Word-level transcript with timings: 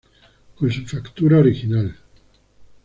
Con 0.55 0.71
su 0.71 0.83
factura 0.87 1.37
original. 1.37 1.95